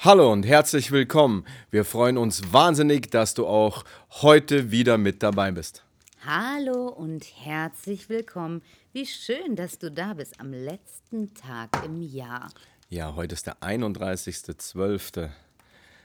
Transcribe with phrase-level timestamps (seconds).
[0.00, 1.44] Hallo und herzlich willkommen.
[1.72, 3.82] Wir freuen uns wahnsinnig, dass du auch
[4.22, 5.82] heute wieder mit dabei bist.
[6.24, 8.62] Hallo und herzlich willkommen.
[8.92, 12.48] Wie schön, dass du da bist am letzten Tag im Jahr.
[12.88, 15.30] Ja, heute ist der 31.12.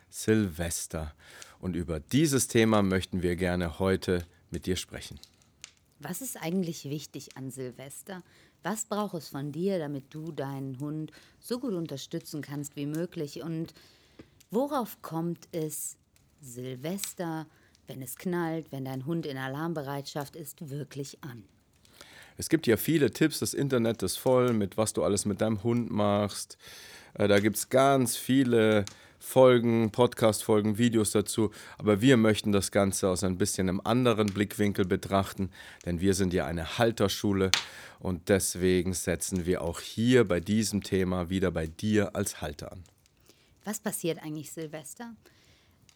[0.10, 1.13] Silvester.
[1.60, 5.20] Und über dieses Thema möchten wir gerne heute mit dir sprechen.
[5.99, 8.23] Was ist eigentlich wichtig an Silvester?
[8.63, 13.44] Was braucht es von dir, damit du deinen Hund so gut unterstützen kannst wie möglich?
[13.44, 13.73] Und
[14.52, 15.98] worauf kommt es
[16.41, 17.46] Silvester,
[17.88, 21.43] wenn es knallt, wenn dein Hund in Alarmbereitschaft ist, wirklich an?
[22.38, 25.62] Es gibt ja viele Tipps, das Internet ist voll mit, was du alles mit deinem
[25.63, 26.57] Hund machst.
[27.16, 28.85] Äh, da gibt es ganz viele
[29.24, 31.49] Folgen, Podcast-Folgen, Videos dazu.
[31.77, 35.49] Aber wir möchten das Ganze aus ein bisschen einem anderen Blickwinkel betrachten,
[35.85, 37.49] denn wir sind ja eine Halterschule
[37.99, 42.84] und deswegen setzen wir auch hier bei diesem Thema wieder bei dir als Halter an.
[43.63, 45.16] Was passiert eigentlich Silvester?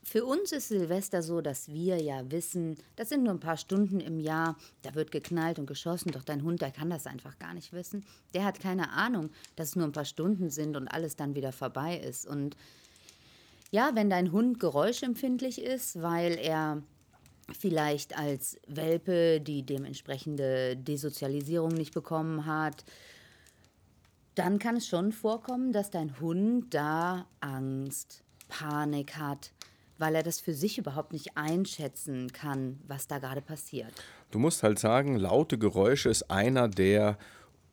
[0.03, 3.99] Für uns ist Silvester so, dass wir ja wissen, das sind nur ein paar Stunden
[3.99, 7.53] im Jahr, da wird geknallt und geschossen, doch dein Hund, der kann das einfach gar
[7.53, 8.05] nicht wissen.
[8.33, 11.51] Der hat keine Ahnung, dass es nur ein paar Stunden sind und alles dann wieder
[11.51, 12.25] vorbei ist.
[12.25, 12.55] Und
[13.71, 16.81] ja, wenn dein Hund geräuschempfindlich ist, weil er
[17.57, 22.83] vielleicht als Welpe die dementsprechende Desozialisierung nicht bekommen hat,
[24.35, 29.51] dann kann es schon vorkommen, dass dein Hund da Angst, Panik hat,
[29.97, 33.91] weil er das für sich überhaupt nicht einschätzen kann, was da gerade passiert.
[34.31, 37.17] Du musst halt sagen, laute Geräusche ist einer der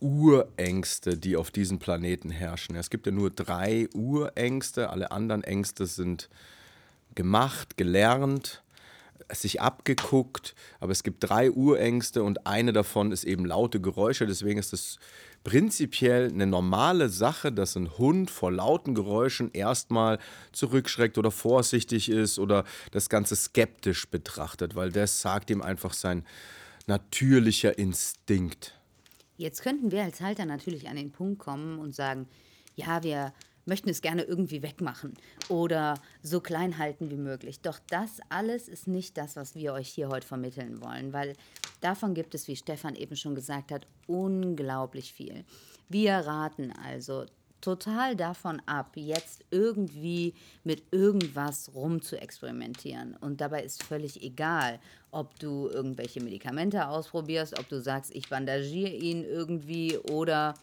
[0.04, 2.76] Urängste, die auf diesem Planeten herrschen.
[2.76, 6.28] Es gibt ja nur drei Urängste, alle anderen Ängste sind
[7.14, 8.62] gemacht, gelernt,
[9.32, 14.26] sich abgeguckt, aber es gibt drei Urängste und eine davon ist eben laute Geräusche.
[14.26, 14.98] Deswegen ist es
[15.42, 20.18] prinzipiell eine normale Sache, dass ein Hund vor lauten Geräuschen erstmal
[20.52, 26.26] zurückschreckt oder vorsichtig ist oder das Ganze skeptisch betrachtet, weil das sagt ihm einfach sein
[26.86, 28.74] natürlicher Instinkt.
[29.36, 32.28] Jetzt könnten wir als Halter natürlich an den Punkt kommen und sagen,
[32.76, 33.32] ja, wir
[33.66, 35.14] möchten es gerne irgendwie wegmachen
[35.48, 37.60] oder so klein halten wie möglich.
[37.60, 41.34] Doch das alles ist nicht das, was wir euch hier heute vermitteln wollen, weil
[41.80, 45.44] davon gibt es, wie Stefan eben schon gesagt hat, unglaublich viel.
[45.88, 47.24] Wir raten also
[47.64, 53.16] total davon ab, jetzt irgendwie mit irgendwas rum zu experimentieren.
[53.16, 54.78] Und dabei ist völlig egal,
[55.10, 60.54] ob du irgendwelche Medikamente ausprobierst, ob du sagst, ich bandagiere ihn irgendwie oder...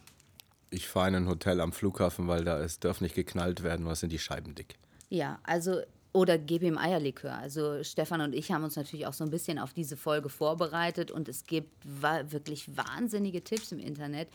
[0.70, 4.00] Ich fahre in ein Hotel am Flughafen, weil da ist, darf nicht geknallt werden, was
[4.00, 4.76] sind die Scheiben dick.
[5.10, 7.34] Ja, also oder gebe ihm Eierlikör.
[7.34, 11.10] Also Stefan und ich haben uns natürlich auch so ein bisschen auf diese Folge vorbereitet
[11.10, 14.28] und es gibt wirklich wahnsinnige Tipps im Internet,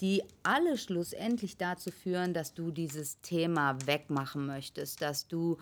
[0.00, 5.58] die alle schlussendlich dazu führen, dass du dieses Thema wegmachen möchtest, dass du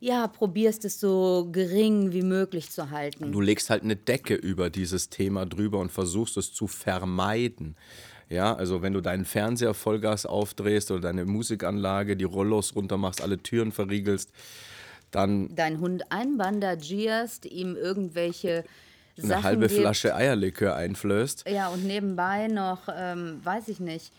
[0.00, 3.32] ja, probierst es so gering wie möglich zu halten.
[3.32, 7.74] Du legst halt eine Decke über dieses Thema drüber und versuchst es zu vermeiden.
[8.28, 13.38] Ja, also wenn du deinen Fernseher Vollgas aufdrehst oder deine Musikanlage, die Rollos runtermachst, alle
[13.38, 14.30] Türen verriegelst,
[15.10, 15.54] dann.
[15.54, 18.64] Dein Hund einbandagierst, ihm irgendwelche
[19.18, 19.80] eine Sachen halbe gibt.
[19.80, 21.48] Flasche Eierlikör einflößt.
[21.48, 24.12] Ja, und nebenbei noch, ähm, weiß ich nicht,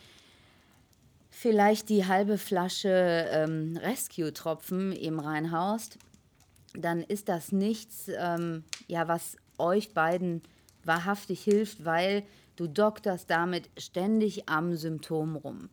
[1.29, 5.97] vielleicht die halbe Flasche ähm, Rescue-Tropfen ihm reinhaust,
[6.73, 10.41] dann ist das nichts, ähm, ja, was euch beiden
[10.83, 12.23] wahrhaftig hilft, weil
[12.55, 15.69] du dokterst damit ständig am Symptom rum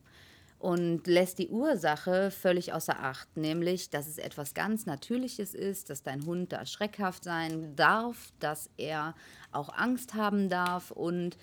[0.63, 6.03] und lässt die Ursache völlig außer Acht, nämlich, dass es etwas ganz Natürliches ist, dass
[6.03, 9.13] dein Hund da schreckhaft sein darf, dass er
[9.51, 11.37] auch Angst haben darf und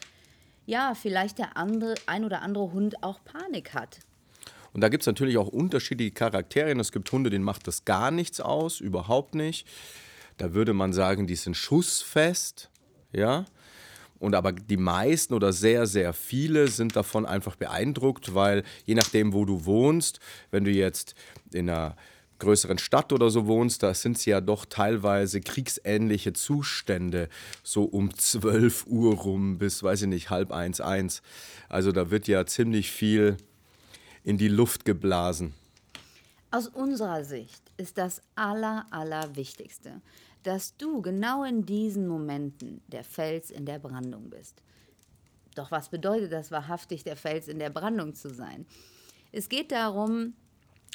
[0.64, 3.98] ja, vielleicht der andere, ein oder andere Hund auch Panik hat.
[4.72, 6.80] Und da gibt es natürlich auch unterschiedliche Charakterien.
[6.80, 9.68] Es gibt Hunde, denen macht das gar nichts aus, überhaupt nicht.
[10.38, 12.70] Da würde man sagen, die sind schussfest,
[13.12, 13.44] ja.
[14.20, 19.32] Und aber die meisten oder sehr, sehr viele sind davon einfach beeindruckt, weil je nachdem,
[19.32, 20.20] wo du wohnst,
[20.50, 21.14] wenn du jetzt
[21.52, 21.96] in einer
[22.38, 27.28] größeren Stadt oder so wohnst, da sind es ja doch teilweise kriegsähnliche Zustände,
[27.62, 31.22] so um 12 Uhr rum bis, weiß ich nicht, halb eins, eins.
[31.68, 33.38] Also da wird ja ziemlich viel
[34.22, 35.54] in die Luft geblasen.
[36.50, 40.02] Aus unserer Sicht ist das Aller, Allerwichtigste,
[40.42, 44.62] dass du genau in diesen Momenten der Fels in der Brandung bist.
[45.54, 48.66] Doch was bedeutet das wahrhaftig, der Fels in der Brandung zu sein?
[49.32, 50.34] Es geht darum,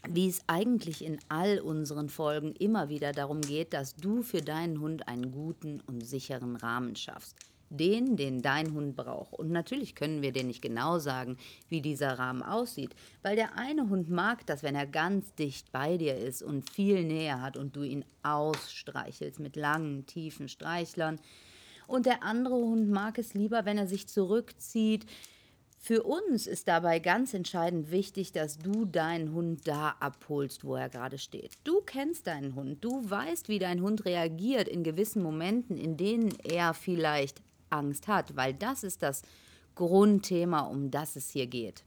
[0.07, 4.79] wie es eigentlich in all unseren Folgen immer wieder darum geht, dass du für deinen
[4.79, 7.35] Hund einen guten und sicheren Rahmen schaffst.
[7.69, 9.33] Den, den dein Hund braucht.
[9.33, 13.89] Und natürlich können wir dir nicht genau sagen, wie dieser Rahmen aussieht, weil der eine
[13.89, 17.75] Hund mag das, wenn er ganz dicht bei dir ist und viel Nähe hat und
[17.75, 21.19] du ihn ausstreichelst mit langen, tiefen Streichlern.
[21.87, 25.05] Und der andere Hund mag es lieber, wenn er sich zurückzieht,
[25.85, 30.89] für uns ist dabei ganz entscheidend wichtig, dass du deinen Hund da abholst, wo er
[30.89, 31.59] gerade steht.
[31.63, 36.33] Du kennst deinen Hund, du weißt, wie dein Hund reagiert in gewissen Momenten, in denen
[36.43, 37.43] er vielleicht
[37.75, 39.21] Angst hat, weil das ist das
[39.75, 41.83] Grundthema, um das es hier geht.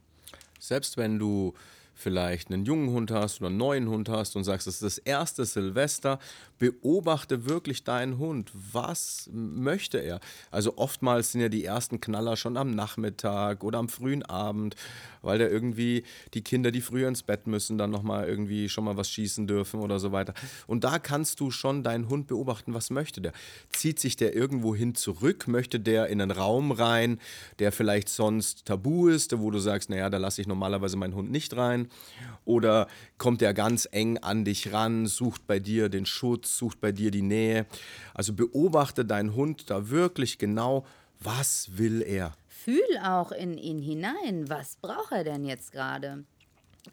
[0.59, 1.53] Selbst wenn du
[1.99, 4.97] vielleicht einen jungen Hund hast oder einen neuen Hund hast und sagst, es ist das
[4.99, 6.19] erste Silvester,
[6.57, 8.51] beobachte wirklich deinen Hund.
[8.71, 10.19] Was möchte er?
[10.49, 14.75] Also oftmals sind ja die ersten Knaller schon am Nachmittag oder am frühen Abend,
[15.21, 16.03] weil da irgendwie
[16.33, 19.81] die Kinder, die früher ins Bett müssen, dann nochmal irgendwie schon mal was schießen dürfen
[19.81, 20.33] oder so weiter.
[20.67, 23.33] Und da kannst du schon deinen Hund beobachten, was möchte der?
[23.71, 25.47] Zieht sich der irgendwo hin zurück?
[25.47, 27.19] Möchte der in einen Raum rein,
[27.59, 31.29] der vielleicht sonst tabu ist, wo du sagst, naja, da lasse ich normalerweise meinen Hund
[31.29, 31.88] nicht rein?
[32.45, 32.87] Oder
[33.17, 37.11] kommt er ganz eng an dich ran, sucht bei dir den Schutz, sucht bei dir
[37.11, 37.65] die Nähe?
[38.13, 40.85] Also beobachte deinen Hund da wirklich genau,
[41.19, 42.33] was will er?
[42.47, 46.23] Fühl auch in ihn hinein, was braucht er denn jetzt gerade?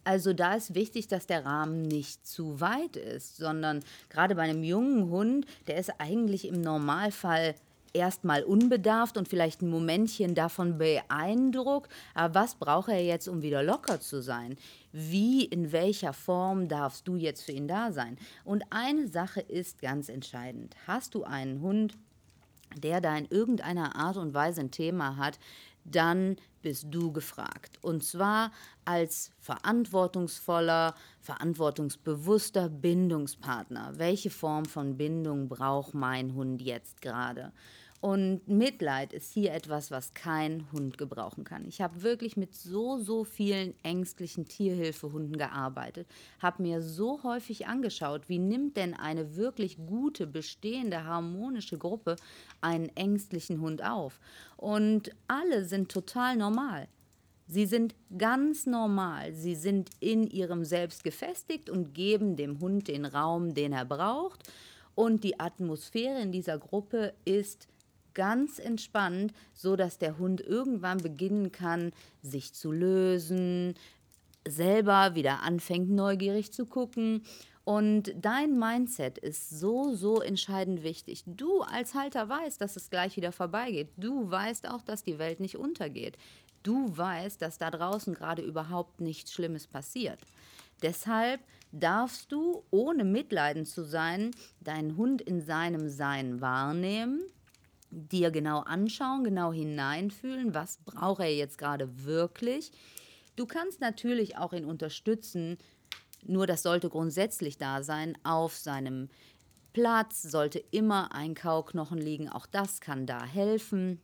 [0.04, 4.62] Also da ist wichtig, dass der Rahmen nicht zu weit ist, sondern gerade bei einem
[4.62, 7.54] jungen Hund, der ist eigentlich im Normalfall
[7.96, 11.90] erstmal unbedarft und vielleicht ein Momentchen davon beeindruckt.
[12.14, 14.56] Aber was braucht er jetzt, um wieder locker zu sein?
[14.92, 18.18] Wie, in welcher Form darfst du jetzt für ihn da sein?
[18.44, 20.76] Und eine Sache ist ganz entscheidend.
[20.86, 21.96] Hast du einen Hund,
[22.76, 25.38] der da in irgendeiner Art und Weise ein Thema hat,
[25.84, 27.78] dann bist du gefragt.
[27.80, 28.50] Und zwar
[28.84, 33.92] als verantwortungsvoller, verantwortungsbewusster Bindungspartner.
[33.96, 37.52] Welche Form von Bindung braucht mein Hund jetzt gerade?
[38.06, 41.64] Und Mitleid ist hier etwas, was kein Hund gebrauchen kann.
[41.66, 46.06] Ich habe wirklich mit so, so vielen ängstlichen Tierhilfehunden gearbeitet,
[46.38, 52.14] habe mir so häufig angeschaut, wie nimmt denn eine wirklich gute, bestehende, harmonische Gruppe
[52.60, 54.20] einen ängstlichen Hund auf.
[54.56, 56.86] Und alle sind total normal.
[57.48, 59.34] Sie sind ganz normal.
[59.34, 64.44] Sie sind in ihrem Selbst gefestigt und geben dem Hund den Raum, den er braucht.
[64.94, 67.66] Und die Atmosphäre in dieser Gruppe ist
[68.16, 71.92] ganz entspannt, so dass der Hund irgendwann beginnen kann,
[72.22, 73.74] sich zu lösen,
[74.48, 77.22] selber wieder anfängt neugierig zu gucken.
[77.64, 81.24] Und dein Mindset ist so, so entscheidend wichtig.
[81.26, 83.90] Du als Halter weißt, dass es gleich wieder vorbeigeht.
[83.96, 86.16] Du weißt auch, dass die Welt nicht untergeht.
[86.62, 90.20] Du weißt, dass da draußen gerade überhaupt nichts Schlimmes passiert.
[90.82, 91.40] Deshalb
[91.72, 94.30] darfst du, ohne mitleidend zu sein,
[94.60, 97.20] deinen Hund in seinem Sein wahrnehmen
[97.96, 102.70] dir genau anschauen, genau hineinfühlen, was braucht er jetzt gerade wirklich.
[103.36, 105.56] Du kannst natürlich auch ihn unterstützen,
[106.24, 109.08] nur das sollte grundsätzlich da sein, auf seinem
[109.72, 114.00] Platz sollte immer ein Kauknochen liegen, auch das kann da helfen.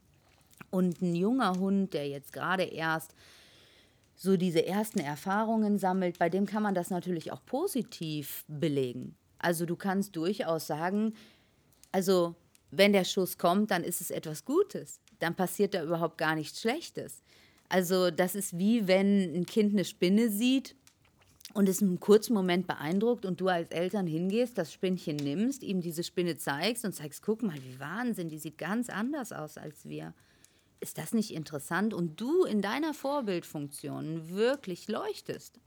[0.69, 3.13] Und ein junger Hund, der jetzt gerade erst
[4.15, 9.15] so diese ersten Erfahrungen sammelt, bei dem kann man das natürlich auch positiv belegen.
[9.39, 11.13] Also du kannst durchaus sagen,
[11.91, 12.35] also
[12.77, 14.99] wenn der Schuss kommt, dann ist es etwas Gutes.
[15.19, 17.23] Dann passiert da überhaupt gar nichts Schlechtes.
[17.69, 20.75] Also das ist wie wenn ein Kind eine Spinne sieht
[21.53, 25.81] und es einen kurzen Moment beeindruckt und du als Eltern hingehst, das Spinnchen nimmst, ihm
[25.81, 29.85] diese Spinne zeigst und zeigst, guck mal, wie Wahnsinn, die sieht ganz anders aus als
[29.85, 30.13] wir.
[30.79, 31.93] Ist das nicht interessant?
[31.93, 35.59] Und du in deiner Vorbildfunktion wirklich leuchtest.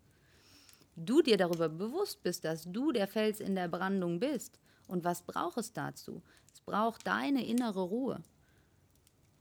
[0.94, 4.58] Du dir darüber bewusst bist, dass du der Fels in der Brandung bist.
[4.86, 6.22] Und was braucht es dazu?
[6.66, 8.22] Braucht deine innere Ruhe.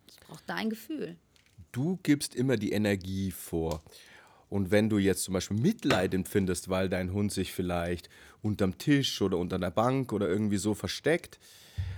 [0.07, 1.17] Es braucht dein Gefühl.
[1.71, 3.83] Du gibst immer die Energie vor.
[4.47, 8.09] Und wenn du jetzt zum Beispiel Mitleid empfindest, weil dein Hund sich vielleicht
[8.43, 11.39] unterm Tisch oder unter der Bank oder irgendwie so versteckt,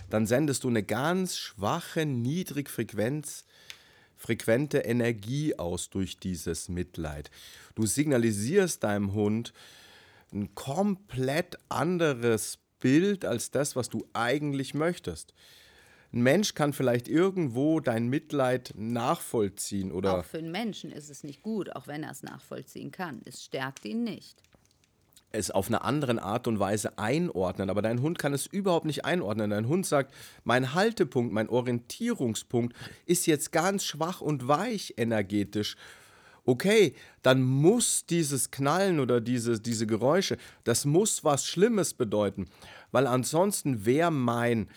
[0.10, 3.46] dann sendest du eine ganz schwache, niedrigfrequenz
[4.16, 7.30] frequente Energie aus durch dieses Mitleid.
[7.76, 9.54] Du signalisierst deinem Hund
[10.34, 15.34] ein komplett anderes Bild als das, was du eigentlich möchtest.
[16.14, 20.20] Ein Mensch kann vielleicht irgendwo dein Mitleid nachvollziehen oder.
[20.20, 23.22] Auch für einen Menschen ist es nicht gut, auch wenn er es nachvollziehen kann.
[23.26, 24.42] Es stärkt ihn nicht.
[25.34, 27.70] es auf eine andere Art und Weise einordnen.
[27.70, 29.50] Aber dein Hund kann es überhaupt nicht einordnen.
[29.50, 30.14] Dein Hund sagt,
[30.46, 32.74] mein Haltepunkt, mein Orientierungspunkt
[33.06, 35.76] ist jetzt ganz schwach und weich energetisch.
[36.48, 42.48] Okay, dann muss dieses Knallen oder diese, diese Geräusche, das muss was Schlimmes bedeuten.
[42.94, 44.70] Weil ansonsten wäre mein,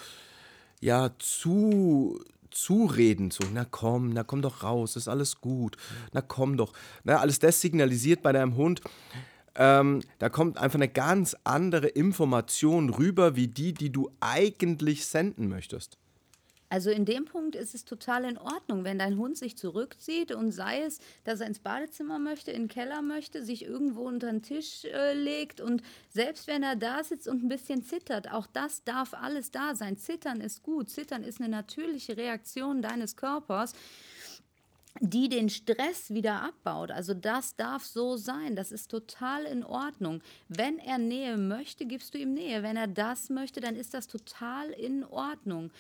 [0.83, 5.79] ja zu zureden, so, na komm, na komm doch raus, ist alles gut,
[6.13, 6.75] na komm doch.
[7.05, 8.83] Na, alles das signalisiert bei deinem Hund,
[9.55, 15.49] ähm, da kommt einfach eine ganz andere Information rüber, wie die, die du eigentlich senden
[15.49, 15.99] möchtest.
[16.73, 20.53] Also in dem Punkt ist es total in Ordnung, wenn dein Hund sich zurückzieht und
[20.53, 24.43] sei es, dass er ins Badezimmer möchte, in den Keller möchte, sich irgendwo unter den
[24.43, 28.85] Tisch äh, legt und selbst wenn er da sitzt und ein bisschen zittert, auch das
[28.85, 29.97] darf alles da sein.
[29.97, 30.91] Zittern ist gut.
[30.91, 33.73] Zittern ist eine natürliche Reaktion deines Körpers
[35.01, 36.91] die den Stress wieder abbaut.
[36.91, 38.55] Also das darf so sein.
[38.55, 40.23] Das ist total in Ordnung.
[40.49, 42.63] Wenn er Nähe möchte, gibst du ihm Nähe.
[42.63, 45.71] Wenn er das möchte, dann ist das total in Ordnung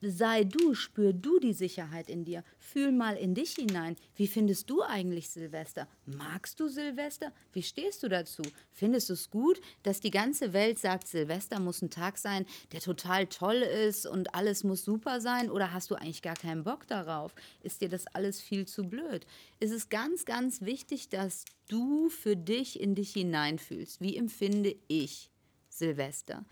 [0.00, 2.42] sei du, spür du die Sicherheit in dir.
[2.58, 3.96] Fühl mal in dich hinein.
[4.14, 5.88] Wie findest du eigentlich Silvester?
[6.06, 7.32] Magst du Silvester?
[7.52, 8.42] Wie stehst du dazu?
[8.72, 12.80] Findest du es gut, dass die ganze Welt sagt, Silvester muss ein Tag sein, der
[12.80, 15.50] total toll ist und alles muss super sein?
[15.50, 17.34] Oder hast du eigentlich gar keinen Bock darauf?
[17.62, 19.26] Ist dir das alles viel zu blöd?
[19.58, 24.00] Es ist ganz, ganz wichtig, dass du für dich in dich hineinfühlst.
[24.00, 25.30] Wie empfinde ich
[25.68, 26.44] Silvester?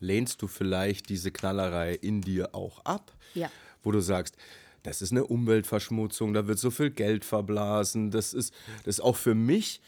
[0.00, 3.50] Lehnst du vielleicht diese Knallerei in dir auch ab, ja.
[3.82, 4.36] wo du sagst,
[4.82, 9.16] das ist eine Umweltverschmutzung, da wird so viel Geld verblasen, das ist, das ist auch
[9.16, 9.80] für mich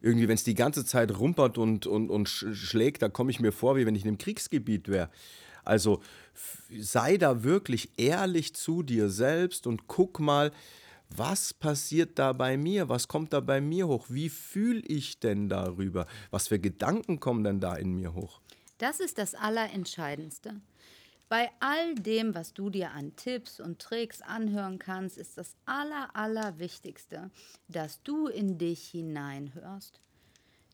[0.00, 3.52] irgendwie, wenn es die ganze Zeit rumpert und, und, und schlägt, da komme ich mir
[3.52, 5.10] vor, wie wenn ich in einem Kriegsgebiet wäre.
[5.64, 6.00] Also
[6.78, 10.52] sei da wirklich ehrlich zu dir selbst und guck mal,
[11.10, 12.88] was passiert da bei mir?
[12.88, 14.06] Was kommt da bei mir hoch?
[14.08, 16.06] Wie fühle ich denn darüber?
[16.30, 18.40] Was für Gedanken kommen denn da in mir hoch?
[18.78, 20.60] Das ist das Allerentscheidendste.
[21.28, 26.08] Bei all dem, was du dir an Tipps und Tricks anhören kannst, ist das Aller,
[26.14, 27.30] Allerwichtigste,
[27.68, 30.00] dass du in dich hineinhörst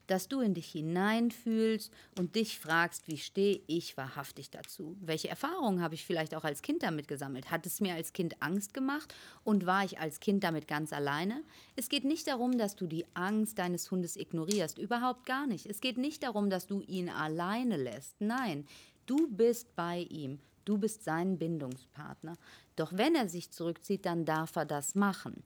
[0.06, 4.96] dass du in dich hineinfühlst und dich fragst, wie stehe ich wahrhaftig dazu?
[5.00, 7.50] Welche Erfahrungen habe ich vielleicht auch als Kind damit gesammelt?
[7.50, 11.42] Hat es mir als Kind Angst gemacht und war ich als Kind damit ganz alleine?
[11.76, 15.66] Es geht nicht darum, dass du die Angst deines Hundes ignorierst, überhaupt gar nicht.
[15.66, 18.20] Es geht nicht darum, dass du ihn alleine lässt.
[18.20, 18.66] Nein,
[19.06, 20.38] du bist bei ihm.
[20.64, 22.36] Du bist sein Bindungspartner.
[22.76, 25.42] Doch wenn er sich zurückzieht, dann darf er das machen.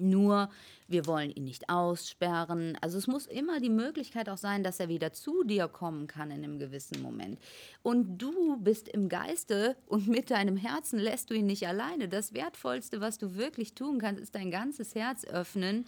[0.00, 0.50] Nur,
[0.86, 2.76] wir wollen ihn nicht aussperren.
[2.80, 6.30] Also es muss immer die Möglichkeit auch sein, dass er wieder zu dir kommen kann
[6.30, 7.38] in einem gewissen Moment.
[7.82, 12.08] Und du bist im Geiste und mit deinem Herzen lässt du ihn nicht alleine.
[12.08, 15.84] Das Wertvollste, was du wirklich tun kannst, ist dein ganzes Herz öffnen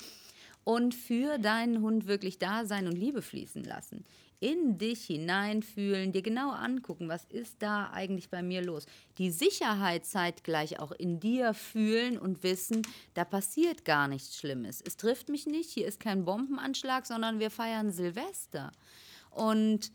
[0.64, 4.04] und für deinen Hund wirklich da sein und Liebe fließen lassen
[4.40, 8.86] in dich hineinfühlen, dir genau angucken, was ist da eigentlich bei mir los.
[9.18, 12.82] Die Sicherheit zeitgleich auch in dir fühlen und wissen,
[13.14, 14.82] da passiert gar nichts Schlimmes.
[14.84, 18.72] Es trifft mich nicht, hier ist kein Bombenanschlag, sondern wir feiern Silvester.
[19.30, 19.92] Und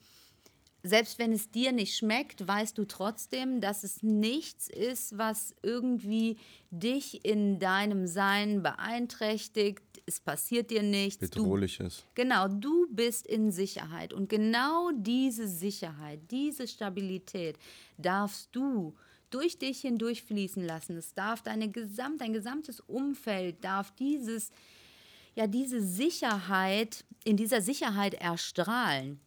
[0.86, 6.38] selbst wenn es dir nicht schmeckt, weißt du trotzdem, dass es nichts ist, was irgendwie
[6.70, 9.82] dich in deinem Sein beeinträchtigt.
[10.06, 11.28] Es passiert dir nichts.
[11.28, 12.06] Bedrohlich ist.
[12.14, 14.14] Genau, du bist in Sicherheit.
[14.14, 17.58] Und genau diese Sicherheit, diese Stabilität
[17.98, 18.94] darfst du
[19.32, 20.98] durch dich hindurch fließen lassen.
[20.98, 24.52] Es darf deine gesamt, dein gesamtes Umfeld darf dieses,
[25.34, 29.20] ja, diese Sicherheit, in dieser Sicherheit erstrahlen.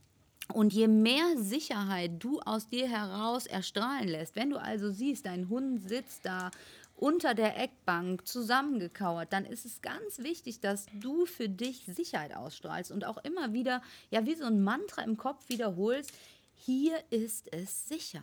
[0.52, 5.48] Und je mehr Sicherheit du aus dir heraus erstrahlen lässt, wenn du also siehst, dein
[5.48, 6.50] Hund sitzt da
[6.96, 12.90] unter der Eckbank zusammengekauert, dann ist es ganz wichtig, dass du für dich Sicherheit ausstrahlst
[12.90, 16.12] und auch immer wieder, ja, wie so ein Mantra im Kopf wiederholst,
[16.56, 18.22] hier ist es sicher.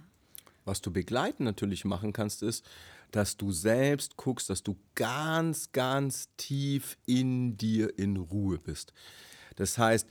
[0.66, 2.66] Was du begleitend natürlich machen kannst, ist,
[3.12, 8.92] dass du selbst guckst, dass du ganz, ganz tief in dir in Ruhe bist.
[9.56, 10.10] Das heißt,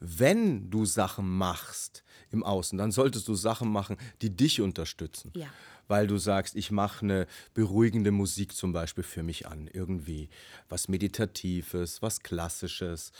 [0.00, 5.30] wenn du Sachen machst im Außen, dann solltest du Sachen machen, die dich unterstützen.
[5.34, 5.48] Ja.
[5.88, 10.28] Weil du sagst, ich mache eine beruhigende Musik zum Beispiel für mich an, irgendwie
[10.68, 13.12] was Meditatives, was Klassisches,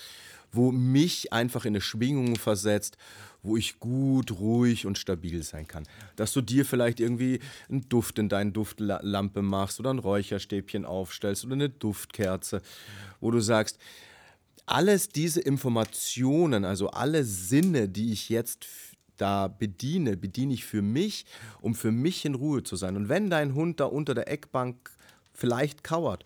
[0.52, 2.96] wo mich einfach in eine Schwingung versetzt,
[3.42, 5.84] wo ich gut, ruhig und stabil sein kann.
[6.16, 11.44] Dass du dir vielleicht irgendwie einen Duft in deine Duftlampe machst oder ein Räucherstäbchen aufstellst
[11.44, 12.62] oder eine Duftkerze,
[13.20, 13.78] wo du sagst,
[14.70, 18.66] alles diese Informationen, also alle Sinne, die ich jetzt
[19.16, 21.26] da bediene, bediene ich für mich,
[21.60, 22.96] um für mich in Ruhe zu sein.
[22.96, 24.90] Und wenn dein Hund da unter der Eckbank
[25.34, 26.24] vielleicht kauert,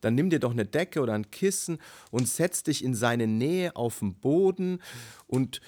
[0.00, 1.78] dann nimm dir doch eine Decke oder ein Kissen
[2.10, 4.80] und setz dich in seine Nähe auf den Boden
[5.26, 5.60] und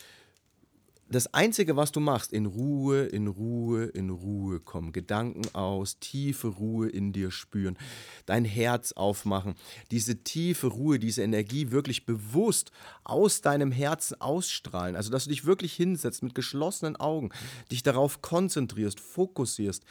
[1.10, 6.48] das Einzige, was du machst, in Ruhe, in Ruhe, in Ruhe kommen, Gedanken aus, tiefe
[6.48, 7.78] Ruhe in dir spüren,
[8.26, 9.54] dein Herz aufmachen,
[9.90, 12.72] diese tiefe Ruhe, diese Energie wirklich bewusst
[13.04, 14.96] aus deinem Herzen ausstrahlen.
[14.96, 17.30] Also, dass du dich wirklich hinsetzt mit geschlossenen Augen,
[17.70, 19.84] dich darauf konzentrierst, fokussierst,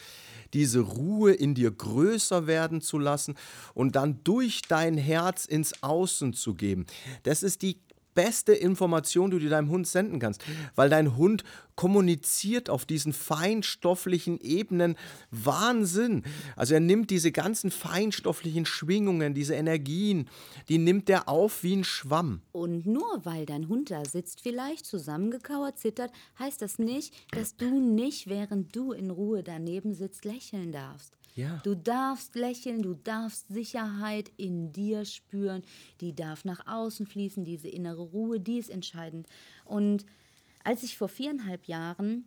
[0.53, 3.36] diese Ruhe in dir größer werden zu lassen
[3.74, 6.86] und dann durch dein Herz ins Außen zu geben.
[7.24, 7.79] Das ist die
[8.17, 10.43] beste Information, die du deinem Hund senden kannst,
[10.74, 11.43] weil dein Hund
[11.75, 14.95] kommuniziert auf diesen feinstofflichen Ebenen
[15.29, 16.24] Wahnsinn.
[16.55, 20.27] Also er nimmt diese ganzen feinstofflichen Schwingungen, diese Energien,
[20.67, 22.41] die nimmt er auf wie ein Schwamm.
[22.53, 27.79] Und nur weil dein Hund da sitzt, vielleicht zusammengekauert zittert, heißt das nicht, dass du
[27.79, 31.16] nicht, während du in Ruhe daneben sitzt, lächeln darfst.
[31.38, 31.62] Ja.
[31.63, 35.62] Du darfst lächeln, du darfst Sicherheit in dir spüren,
[36.01, 39.27] die darf nach außen fließen, diese innere Ruhe, die ist entscheidend.
[39.63, 40.06] Und
[40.63, 42.25] als ich vor viereinhalb Jahren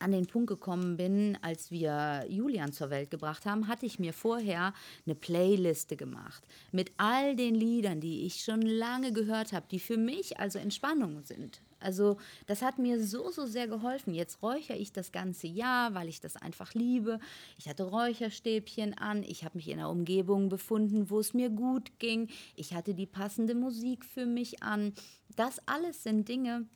[0.00, 4.12] an den Punkt gekommen bin, als wir Julian zur Welt gebracht haben, hatte ich mir
[4.12, 4.74] vorher
[5.06, 9.96] eine Playliste gemacht mit all den Liedern, die ich schon lange gehört habe, die für
[9.96, 11.62] mich also Entspannung sind.
[11.84, 14.14] Also das hat mir so, so sehr geholfen.
[14.14, 17.20] Jetzt räuchere ich das ganze Jahr, weil ich das einfach liebe.
[17.58, 21.98] Ich hatte Räucherstäbchen an, ich habe mich in einer Umgebung befunden, wo es mir gut
[21.98, 22.28] ging.
[22.56, 24.94] Ich hatte die passende Musik für mich an.
[25.36, 26.66] Das alles sind Dinge,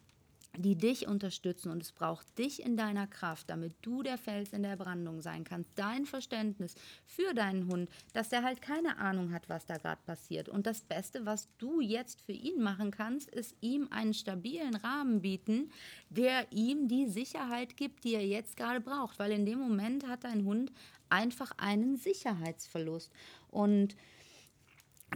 [0.58, 4.62] die dich unterstützen und es braucht dich in deiner Kraft, damit du der Fels in
[4.62, 5.70] der Brandung sein kannst.
[5.76, 6.74] Dein Verständnis
[7.06, 10.48] für deinen Hund, dass der halt keine Ahnung hat, was da gerade passiert.
[10.48, 15.22] Und das Beste, was du jetzt für ihn machen kannst, ist ihm einen stabilen Rahmen
[15.22, 15.70] bieten,
[16.10, 19.18] der ihm die Sicherheit gibt, die er jetzt gerade braucht.
[19.18, 20.72] Weil in dem Moment hat dein Hund
[21.08, 23.10] einfach einen Sicherheitsverlust.
[23.50, 23.96] Und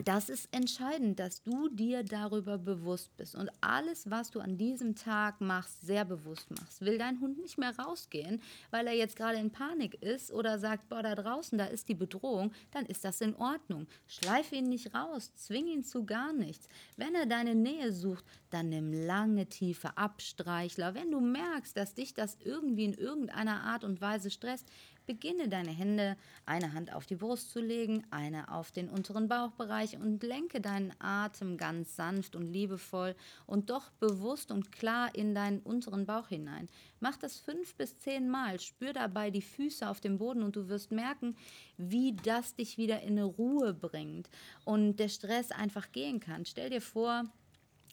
[0.04, 4.94] das ist entscheidend, dass du dir darüber bewusst bist und alles, was du an diesem
[4.94, 6.80] Tag machst, sehr bewusst machst.
[6.80, 10.88] Will dein Hund nicht mehr rausgehen, weil er jetzt gerade in Panik ist oder sagt,
[10.88, 13.86] boah, da draußen, da ist die Bedrohung, dann ist das in Ordnung.
[14.06, 16.68] Schleif ihn nicht raus, zwing ihn zu gar nichts.
[16.96, 20.94] Wenn er deine Nähe sucht, dann nimm lange, tiefe Abstreichler.
[20.94, 24.66] Wenn du merkst, dass dich das irgendwie in irgendeiner Art und Weise stresst,
[25.06, 29.96] Beginne deine Hände, eine Hand auf die Brust zu legen, eine auf den unteren Bauchbereich
[29.96, 33.14] und lenke deinen Atem ganz sanft und liebevoll
[33.46, 36.68] und doch bewusst und klar in deinen unteren Bauch hinein.
[37.00, 40.68] Mach das fünf bis zehn Mal, spür dabei die Füße auf dem Boden und du
[40.68, 41.36] wirst merken,
[41.76, 44.28] wie das dich wieder in eine Ruhe bringt
[44.64, 46.44] und der Stress einfach gehen kann.
[46.44, 47.24] Stell dir vor,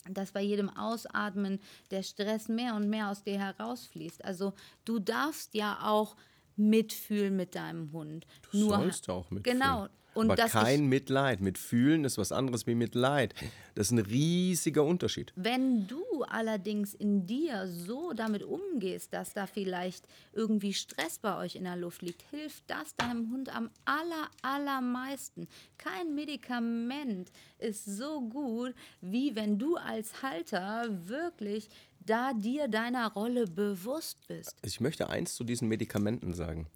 [0.07, 1.59] dass bei jedem Ausatmen
[1.91, 4.23] der Stress mehr und mehr aus dir herausfließt.
[4.23, 4.53] Also
[4.85, 6.15] du darfst ja auch
[6.59, 8.27] mitfühlen mit deinem Hund.
[8.51, 9.59] Du Nur, sollst auch mitfühlen.
[9.59, 9.87] Genau.
[10.13, 11.39] Und Aber kein Mitleid.
[11.39, 13.33] Mitfühlen ist was anderes wie Mitleid.
[13.75, 15.31] Das ist ein riesiger Unterschied.
[15.35, 21.55] Wenn du allerdings in dir so damit umgehst, dass da vielleicht irgendwie Stress bei euch
[21.55, 25.47] in der Luft liegt, hilft das deinem Hund am aller, allermeisten.
[25.77, 31.69] Kein Medikament ist so gut, wie wenn du als Halter wirklich
[31.99, 34.55] da dir deiner Rolle bewusst bist.
[34.63, 36.67] Ich möchte eins zu diesen Medikamenten sagen.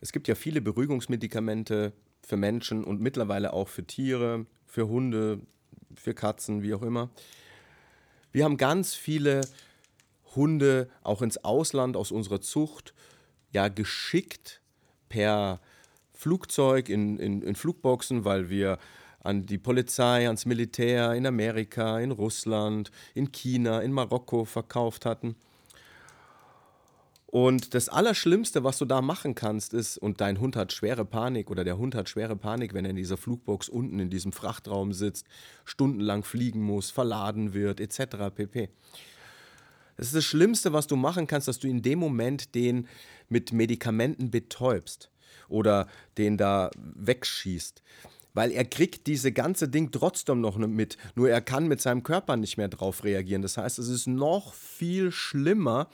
[0.00, 1.92] Es gibt ja viele Beruhigungsmedikamente
[2.28, 5.40] für Menschen und mittlerweile auch für Tiere, für Hunde,
[5.94, 7.08] für Katzen, wie auch immer.
[8.32, 9.40] Wir haben ganz viele
[10.36, 12.92] Hunde auch ins Ausland aus unserer Zucht
[13.50, 14.60] ja geschickt
[15.08, 15.58] per
[16.12, 18.76] Flugzeug in, in, in Flugboxen, weil wir
[19.20, 25.34] an die Polizei, ans Militär in Amerika, in Russland, in China, in Marokko verkauft hatten.
[27.30, 31.50] Und das Allerschlimmste, was du da machen kannst, ist, und dein Hund hat schwere Panik
[31.50, 34.94] oder der Hund hat schwere Panik, wenn er in dieser Flugbox unten in diesem Frachtraum
[34.94, 35.26] sitzt,
[35.66, 38.34] stundenlang fliegen muss, verladen wird, etc.
[38.34, 38.70] pp.
[39.98, 42.88] Das ist das Schlimmste, was du machen kannst, dass du in dem Moment den
[43.28, 45.10] mit Medikamenten betäubst
[45.50, 45.86] oder
[46.16, 47.82] den da wegschießt
[48.34, 50.96] weil er kriegt diese ganze Ding trotzdem noch mit.
[51.16, 53.42] Nur er kann mit seinem Körper nicht mehr drauf reagieren.
[53.42, 55.88] Das heißt, es ist noch viel schlimmer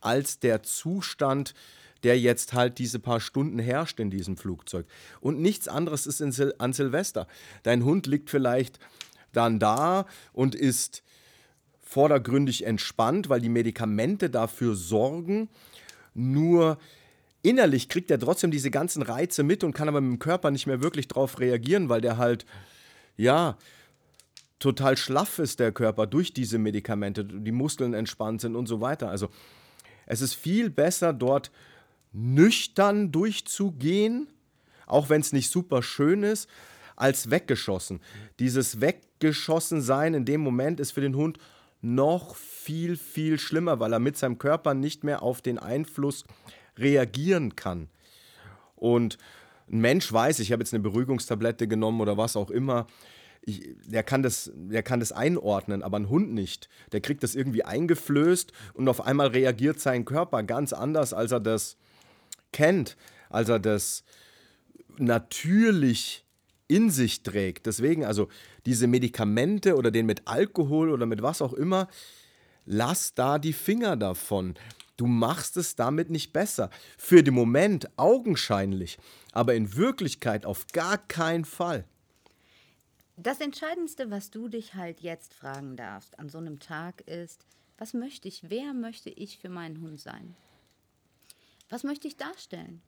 [0.00, 1.54] als der Zustand,
[2.02, 4.86] der jetzt halt diese paar Stunden herrscht in diesem Flugzeug.
[5.20, 7.26] Und nichts anderes ist Sil an Silvester.
[7.62, 8.78] Dein Hund liegt vielleicht
[9.32, 11.02] dann da und ist
[11.80, 15.48] vordergründig entspannt, weil die Medikamente dafür sorgen.
[16.14, 16.78] Nur
[17.42, 20.66] innerlich kriegt er trotzdem diese ganzen Reize mit und kann aber mit dem Körper nicht
[20.66, 22.44] mehr wirklich drauf reagieren, weil der halt,
[23.16, 23.56] ja,
[24.58, 29.08] total schlaff ist, der Körper, durch diese Medikamente, die Muskeln entspannt sind und so weiter.
[29.08, 29.28] Also
[30.08, 31.50] Es ist viel besser, dort
[32.12, 34.28] nüchtern durchzugehen,
[34.86, 36.48] auch wenn es nicht super schön ist,
[36.96, 38.00] als weggeschossen.
[38.38, 41.38] Dieses weggeschossen sein in dem Moment ist für den Hund
[41.82, 46.24] noch viel, viel schlimmer, weil er mit seinem Körper nicht mehr auf den Einfluss
[46.78, 47.88] reagieren kann.
[48.76, 49.18] Und
[49.70, 52.86] ein Mensch weiß, ich habe jetzt eine Beruhigungstablette genommen oder was auch immer,
[53.48, 56.68] ich, der, kann das, der kann das einordnen, aber ein Hund nicht.
[56.92, 61.40] Der kriegt das irgendwie eingeflößt und auf einmal reagiert sein Körper ganz anders, als er
[61.40, 61.78] das
[62.52, 62.98] kennt,
[63.30, 64.04] als er das
[64.98, 66.26] natürlich
[66.66, 67.64] in sich trägt.
[67.64, 68.28] Deswegen, also
[68.66, 71.88] diese Medikamente oder den mit Alkohol oder mit was auch immer,
[72.66, 74.56] lass da die Finger davon.
[74.98, 76.68] Du machst es damit nicht besser.
[76.98, 78.98] Für den Moment augenscheinlich,
[79.32, 81.86] aber in Wirklichkeit auf gar keinen Fall.
[83.20, 87.44] Das Entscheidendste, was du dich halt jetzt fragen darfst an so einem Tag ist,
[87.76, 90.36] was möchte ich, wer möchte ich für meinen Hund sein?
[91.68, 92.80] Was möchte ich darstellen?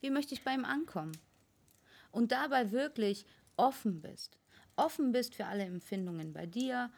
[0.00, 1.18] Wie möchte ich bei ihm ankommen?
[2.12, 4.38] Und dabei wirklich offen bist.
[4.76, 6.88] Offen bist für alle Empfindungen bei dir,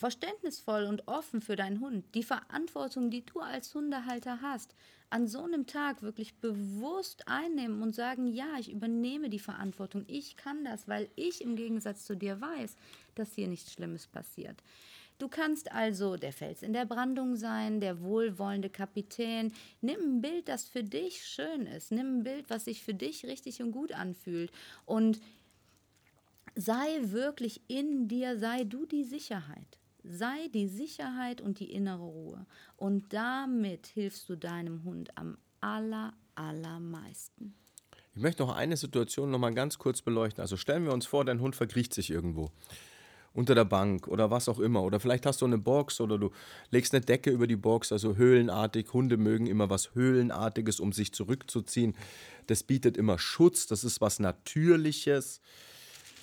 [0.00, 2.06] verständnisvoll und offen für deinen Hund.
[2.14, 4.74] Die Verantwortung, die du als Hundehalter hast,
[5.10, 10.36] an so einem Tag wirklich bewusst einnehmen und sagen, ja, ich übernehme die Verantwortung, ich
[10.36, 12.76] kann das, weil ich im Gegensatz zu dir weiß,
[13.14, 14.56] dass hier nichts Schlimmes passiert.
[15.18, 19.52] Du kannst also der Fels in der Brandung sein, der wohlwollende Kapitän.
[19.82, 21.92] Nimm ein Bild, das für dich schön ist.
[21.92, 24.50] Nimm ein Bild, was sich für dich richtig und gut anfühlt.
[24.86, 25.20] Und
[26.54, 29.79] sei wirklich in dir, sei du die Sicherheit.
[30.02, 32.46] Sei die Sicherheit und die innere Ruhe.
[32.76, 37.54] Und damit hilfst du deinem Hund am aller, allermeisten.
[38.14, 40.40] Ich möchte noch eine Situation noch mal ganz kurz beleuchten.
[40.40, 42.50] Also stellen wir uns vor, dein Hund verkriecht sich irgendwo
[43.32, 44.82] unter der Bank oder was auch immer.
[44.82, 46.30] Oder vielleicht hast du eine Box oder du
[46.70, 48.92] legst eine Decke über die Box, also höhlenartig.
[48.92, 51.94] Hunde mögen immer was Höhlenartiges, um sich zurückzuziehen.
[52.46, 55.40] Das bietet immer Schutz, das ist was Natürliches.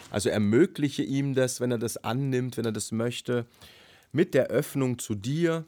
[0.09, 3.45] Also ermögliche ihm das, wenn er das annimmt, wenn er das möchte,
[4.11, 5.65] mit der Öffnung zu dir.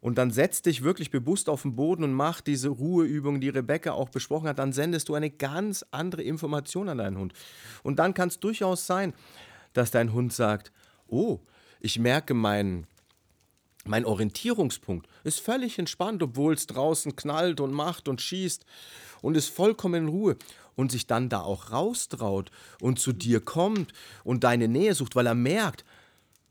[0.00, 3.92] Und dann setz dich wirklich bewusst auf den Boden und mach diese Ruheübung, die Rebecca
[3.92, 4.58] auch besprochen hat.
[4.58, 7.34] Dann sendest du eine ganz andere Information an deinen Hund.
[7.82, 9.12] Und dann kann es durchaus sein,
[9.74, 10.72] dass dein Hund sagt,
[11.06, 11.40] oh,
[11.80, 12.86] ich merke meinen
[13.86, 18.66] mein Orientierungspunkt ist völlig entspannt, obwohl es draußen knallt und macht und schießt
[19.22, 20.36] und ist vollkommen in Ruhe
[20.80, 23.92] und sich dann da auch raustraut und zu dir kommt
[24.24, 25.84] und deine Nähe sucht, weil er merkt,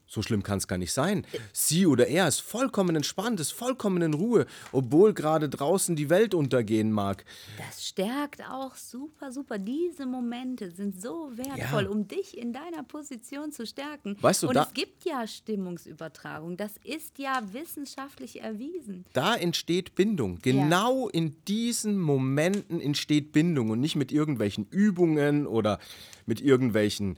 [0.10, 1.24] so schlimm kann es gar nicht sein.
[1.54, 6.34] Sie oder er ist vollkommen entspannt, ist vollkommen in Ruhe, obwohl gerade draußen die Welt
[6.34, 7.24] untergehen mag.
[7.60, 9.60] Das stärkt auch super, super.
[9.60, 11.89] Diese Momente sind so wertvoll, ja.
[11.89, 14.17] um dich in deiner Position zu stärken.
[14.19, 16.58] Weißt du, Und es gibt ja Stimmungsübertragung.
[16.58, 19.06] Das ist ja wissenschaftlich erwiesen.
[19.13, 20.39] Da entsteht Bindung.
[20.41, 21.13] Genau ja.
[21.13, 25.78] in diesen Momenten entsteht Bindung und nicht mit irgendwelchen Übungen oder
[26.26, 27.15] mit irgendwelchen,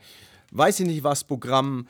[0.51, 1.87] weiß ich nicht was, Programmen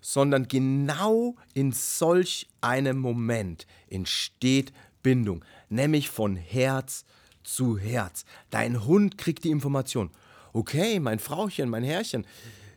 [0.00, 7.04] sondern genau in solch einem Moment entsteht Bindung, nämlich von Herz
[7.42, 8.24] zu Herz.
[8.50, 10.10] Dein Hund kriegt die Information.
[10.52, 12.26] Okay, mein Frauchen, mein Herrchen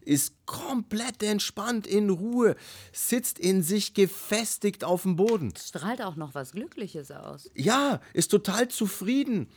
[0.03, 2.55] ist komplett entspannt, in Ruhe,
[2.91, 5.53] sitzt in sich gefestigt auf dem Boden.
[5.55, 7.49] Strahlt auch noch was Glückliches aus.
[7.55, 9.47] Ja, ist total zufrieden.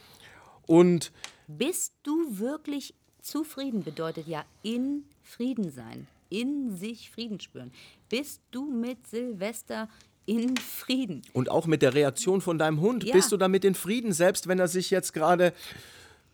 [0.66, 1.12] Und
[1.46, 7.70] bist du wirklich zufrieden bedeutet ja in Frieden sein in sich Frieden spüren.
[8.08, 9.88] Bist du mit Silvester
[10.26, 11.22] in Frieden?
[11.32, 13.04] Und auch mit der Reaktion von deinem Hund.
[13.04, 13.14] Ja.
[13.14, 15.52] Bist du damit in Frieden, selbst wenn er sich jetzt gerade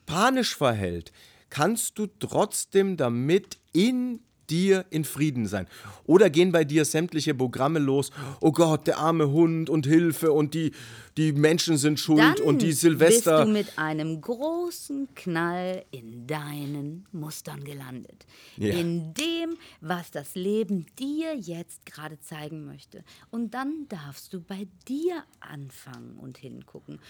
[0.06, 1.12] panisch verhält?
[1.50, 5.66] Kannst du trotzdem damit in dir in Frieden sein?
[6.04, 8.10] Oder gehen bei dir sämtliche Programme los?
[8.40, 10.72] Oh Gott, der arme Hund und Hilfe und die,
[11.16, 13.44] die Menschen sind schuld Dann und die Silvester.
[13.44, 18.26] Bist du mit einem großen Knall in deinen Mustern gelandet.
[18.56, 18.74] Ja.
[18.74, 23.04] In dem, was das Leben dir jetzt gerade zeigen möchte.
[23.30, 27.00] Und dann darfst du bei dir anfangen und hingucken.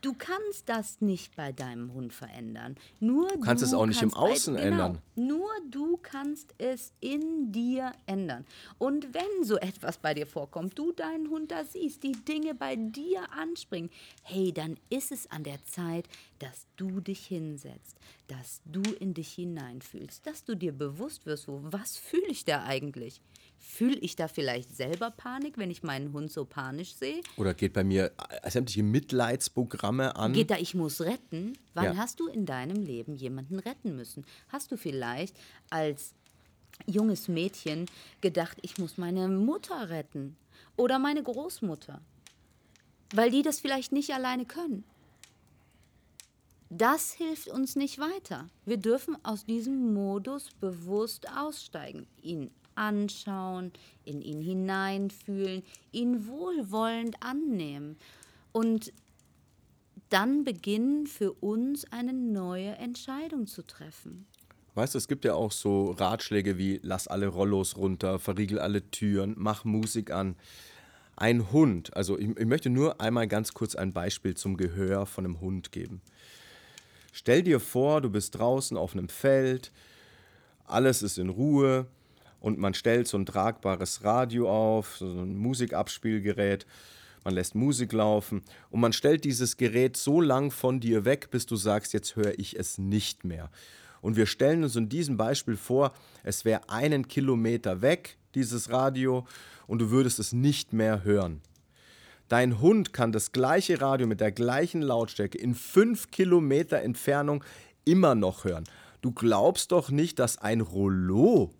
[0.00, 2.76] Du kannst das nicht bei deinem Hund verändern.
[3.00, 4.98] Nur du kannst du es auch nicht im Außen bei, genau, ändern.
[5.16, 8.44] Nur du kannst es in dir ändern.
[8.78, 12.76] Und wenn so etwas bei dir vorkommt, du deinen Hund da siehst, die Dinge bei
[12.76, 13.90] dir anspringen,
[14.22, 17.96] hey, dann ist es an der Zeit, dass du dich hinsetzt,
[18.28, 22.64] dass du in dich hineinfühlst, dass du dir bewusst wirst, wo, was fühle ich da
[22.64, 23.20] eigentlich?
[23.60, 27.20] Fühle ich da vielleicht selber Panik, wenn ich meinen Hund so panisch sehe?
[27.36, 28.12] Oder geht bei mir
[28.46, 30.32] sämtliche Mitleidsprogramme an?
[30.32, 31.58] Geht da, ich muss retten?
[31.74, 31.96] Wann ja.
[31.96, 34.24] hast du in deinem Leben jemanden retten müssen?
[34.48, 35.36] Hast du vielleicht
[35.70, 36.14] als
[36.86, 37.86] junges Mädchen
[38.20, 40.36] gedacht, ich muss meine Mutter retten
[40.76, 42.00] oder meine Großmutter?
[43.14, 44.84] weil die das vielleicht nicht alleine können.
[46.70, 48.48] Das hilft uns nicht weiter.
[48.66, 53.72] Wir dürfen aus diesem Modus bewusst aussteigen, ihn anschauen,
[54.04, 55.62] in ihn hineinfühlen,
[55.92, 57.96] ihn wohlwollend annehmen
[58.52, 58.92] und
[60.10, 64.26] dann beginnen für uns eine neue Entscheidung zu treffen.
[64.78, 68.88] Weißt du, es gibt ja auch so Ratschläge wie lass alle Rollos runter, verriegel alle
[68.92, 70.36] Türen, mach Musik an.
[71.16, 75.24] Ein Hund, also ich, ich möchte nur einmal ganz kurz ein Beispiel zum Gehör von
[75.24, 76.00] einem Hund geben.
[77.10, 79.72] Stell dir vor, du bist draußen auf einem Feld,
[80.64, 81.88] alles ist in Ruhe
[82.38, 86.66] und man stellt so ein tragbares Radio auf, so ein Musikabspielgerät,
[87.24, 91.46] man lässt Musik laufen und man stellt dieses Gerät so lang von dir weg, bis
[91.46, 93.50] du sagst, jetzt höre ich es nicht mehr.
[94.00, 99.26] Und wir stellen uns in diesem Beispiel vor, es wäre einen Kilometer weg, dieses Radio,
[99.66, 101.40] und du würdest es nicht mehr hören.
[102.28, 107.42] Dein Hund kann das gleiche Radio mit der gleichen Lautstärke in fünf Kilometer Entfernung
[107.84, 108.64] immer noch hören.
[109.00, 111.50] Du glaubst doch nicht, dass ein Rollo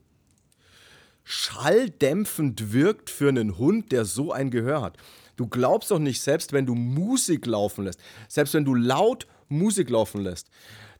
[1.24, 4.96] schalldämpfend wirkt für einen Hund, der so ein Gehör hat.
[5.36, 9.90] Du glaubst doch nicht, selbst wenn du Musik laufen lässt, selbst wenn du laut Musik
[9.90, 10.50] laufen lässt,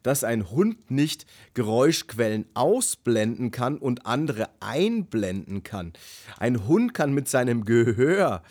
[0.03, 5.93] dass ein Hund nicht Geräuschquellen ausblenden kann und andere einblenden kann.
[6.39, 8.43] Ein Hund kann mit seinem Gehör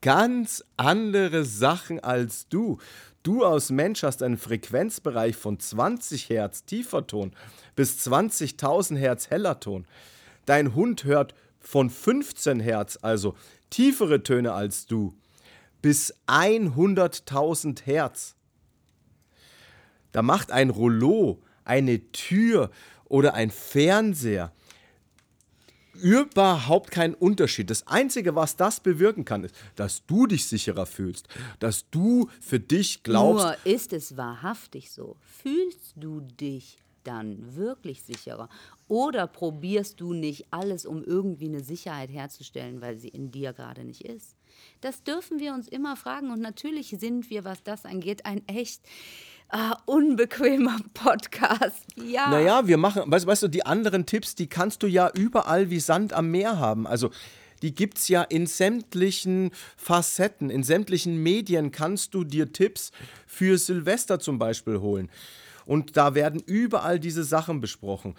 [0.00, 2.78] ganz andere Sachen als du.
[3.22, 7.32] Du als Mensch hast einen Frequenzbereich von 20 Hertz tiefer Ton
[7.74, 9.86] bis 20.000 Hertz heller Ton.
[10.46, 13.36] Dein Hund hört von 15 Hertz, also
[13.70, 15.14] tiefere Töne als du,
[15.82, 18.34] bis 100.000 Hertz.
[20.12, 22.70] Da macht ein Rollo, eine Tür
[23.04, 24.52] oder ein Fernseher
[26.00, 27.70] überhaupt keinen Unterschied.
[27.70, 32.60] Das Einzige, was das bewirken kann, ist, dass du dich sicherer fühlst, dass du für
[32.60, 33.44] dich glaubst.
[33.44, 35.16] Nur ist es wahrhaftig so.
[35.42, 38.48] Fühlst du dich dann wirklich sicherer?
[38.86, 43.84] Oder probierst du nicht alles, um irgendwie eine Sicherheit herzustellen, weil sie in dir gerade
[43.84, 44.36] nicht ist?
[44.80, 46.30] Das dürfen wir uns immer fragen.
[46.30, 48.82] Und natürlich sind wir, was das angeht, ein echt
[49.48, 51.84] ah, unbequemer Podcast.
[51.96, 52.30] Ja.
[52.30, 55.80] Naja, wir machen, weißt, weißt du, die anderen Tipps, die kannst du ja überall wie
[55.80, 56.86] Sand am Meer haben.
[56.86, 57.10] Also
[57.62, 62.92] die gibt es ja in sämtlichen Facetten, in sämtlichen Medien kannst du dir Tipps
[63.26, 65.10] für Silvester zum Beispiel holen.
[65.66, 68.14] Und da werden überall diese Sachen besprochen.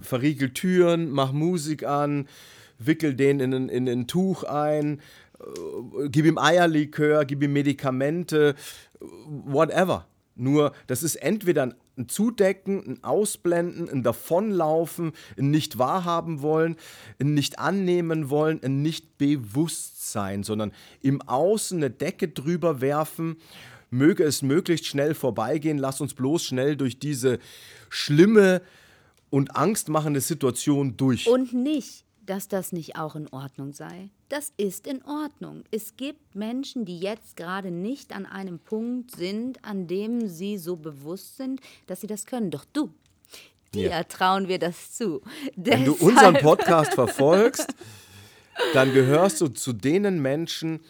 [0.00, 2.28] Verriegel Türen, mach Musik an,
[2.78, 5.00] wickel den in ein, in ein Tuch ein,
[5.40, 8.54] äh, gib ihm Eierlikör, gib ihm Medikamente,
[9.00, 10.06] whatever.
[10.38, 16.76] Nur, das ist entweder ein Zudecken, ein Ausblenden, ein Davonlaufen, ein nicht wahrhaben wollen,
[17.18, 20.72] ein nicht annehmen wollen, ein nicht Bewusstsein, sondern
[21.02, 23.36] im Außen eine Decke drüber werfen.
[23.90, 27.40] Möge es möglichst schnell vorbeigehen, lass uns bloß schnell durch diese
[27.88, 28.62] schlimme
[29.30, 31.26] und angstmachende Situation durch.
[31.28, 34.10] Und nicht dass das nicht auch in Ordnung sei.
[34.28, 35.64] Das ist in Ordnung.
[35.70, 40.76] Es gibt Menschen, die jetzt gerade nicht an einem Punkt sind, an dem sie so
[40.76, 42.50] bewusst sind, dass sie das können.
[42.50, 42.92] Doch du,
[43.72, 44.04] dir ja.
[44.04, 45.22] trauen wir das zu.
[45.56, 45.98] Wenn Deshalb.
[45.98, 47.74] du unseren Podcast verfolgst,
[48.74, 50.80] dann gehörst du zu denen Menschen,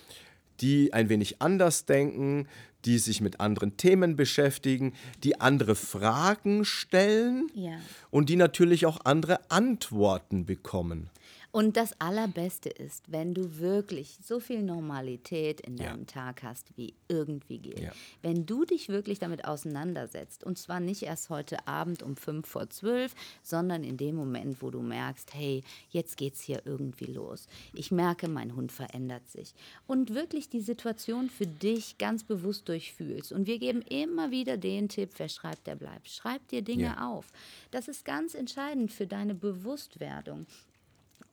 [0.60, 2.48] die ein wenig anders denken,
[2.84, 7.78] die sich mit anderen Themen beschäftigen, die andere Fragen stellen ja.
[8.10, 11.10] und die natürlich auch andere Antworten bekommen.
[11.50, 16.06] Und das Allerbeste ist, wenn du wirklich so viel Normalität in deinem ja.
[16.06, 17.80] Tag hast, wie irgendwie geht.
[17.80, 17.92] Ja.
[18.20, 22.68] Wenn du dich wirklich damit auseinandersetzt, und zwar nicht erst heute Abend um fünf vor
[22.68, 27.48] zwölf, sondern in dem Moment, wo du merkst, hey, jetzt geht's hier irgendwie los.
[27.72, 29.54] Ich merke, mein Hund verändert sich.
[29.86, 33.32] Und wirklich die Situation für dich ganz bewusst durchfühlst.
[33.32, 36.10] Und wir geben immer wieder den Tipp, wer schreibt, der bleibt.
[36.10, 37.08] Schreib dir Dinge ja.
[37.08, 37.26] auf.
[37.70, 40.46] Das ist ganz entscheidend für deine Bewusstwerdung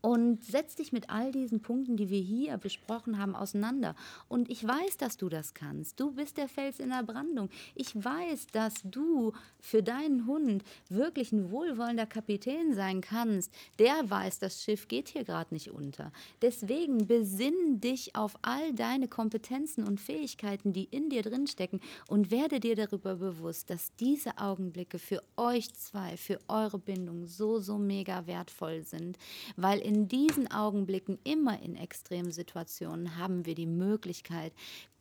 [0.05, 3.95] und setz dich mit all diesen Punkten, die wir hier besprochen haben, auseinander.
[4.27, 5.99] Und ich weiß, dass du das kannst.
[5.99, 7.49] Du bist der Fels in der Brandung.
[7.73, 13.51] Ich weiß, dass du für deinen Hund wirklich ein wohlwollender Kapitän sein kannst.
[13.79, 16.11] Der weiß, das Schiff geht hier gerade nicht unter.
[16.39, 22.59] Deswegen besinn dich auf all deine Kompetenzen und Fähigkeiten, die in dir drinstecken und werde
[22.59, 28.27] dir darüber bewusst, dass diese Augenblicke für euch zwei, für eure Bindung so, so mega
[28.27, 29.17] wertvoll sind,
[29.55, 34.51] weil in in diesen Augenblicken, immer in extremen Situationen, haben wir die Möglichkeit,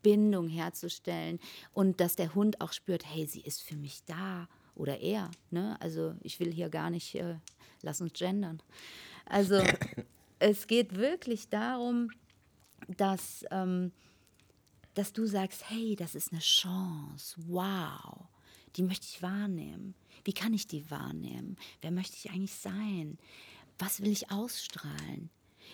[0.04, 1.40] Bindung herzustellen
[1.72, 5.32] und dass der Hund auch spürt, hey, sie ist für mich da oder er.
[5.50, 5.76] Ne?
[5.80, 7.34] Also ich will hier gar nicht, äh,
[7.82, 8.62] lass uns gendern.
[9.24, 9.60] Also
[10.38, 12.10] es geht wirklich darum,
[12.96, 13.90] dass ähm,
[14.94, 18.28] dass du sagst, hey, das ist eine Chance, wow,
[18.76, 19.96] die möchte ich wahrnehmen.
[20.22, 21.56] Wie kann ich die wahrnehmen?
[21.80, 23.18] Wer möchte ich eigentlich sein?
[23.78, 25.30] Was will ich ausstrahlen?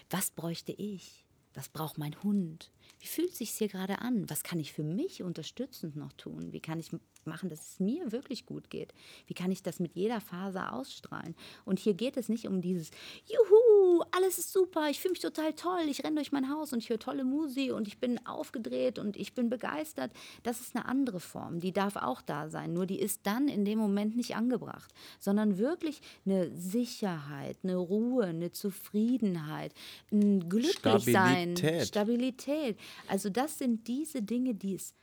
[0.08, 1.26] Was bräuchte ich?
[1.54, 2.70] Was braucht mein Hund?
[2.98, 4.28] Wie fühlt es sich hier gerade an?
[4.28, 6.52] Was kann ich für mich unterstützend noch tun?
[6.52, 6.90] Wie kann ich
[7.24, 8.94] machen, dass es mir wirklich gut geht?
[9.26, 11.34] Wie kann ich das mit jeder Faser ausstrahlen?
[11.64, 12.90] Und hier geht es nicht um dieses
[13.26, 16.78] Juhu, alles ist super, ich fühle mich total toll, ich renne durch mein Haus und
[16.78, 20.12] ich höre tolle Musik und ich bin aufgedreht und ich bin begeistert.
[20.42, 23.64] Das ist eine andere Form, die darf auch da sein, nur die ist dann in
[23.64, 29.74] dem Moment nicht angebracht, sondern wirklich eine Sicherheit, eine Ruhe, eine Zufriedenheit,
[30.10, 31.88] ein Glücklichsein, Stabilität.
[31.88, 32.78] Stabilität.
[33.08, 34.94] Also das sind diese Dinge, die es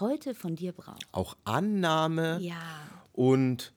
[0.00, 1.06] heute von dir braucht.
[1.12, 2.88] Auch Annahme Ja.
[3.12, 3.72] und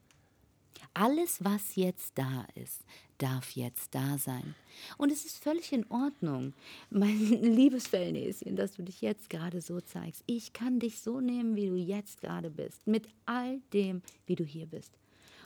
[0.94, 2.82] Alles, was jetzt da ist,
[3.20, 4.56] darf jetzt da sein.
[4.98, 6.54] Und es ist völlig in Ordnung,
[6.90, 10.24] mein liebes Fellnäschen, dass du dich jetzt gerade so zeigst.
[10.26, 14.44] Ich kann dich so nehmen, wie du jetzt gerade bist, mit all dem, wie du
[14.44, 14.92] hier bist.